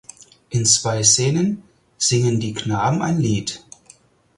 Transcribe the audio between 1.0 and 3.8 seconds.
Szenen singen die Knaben ein Lied.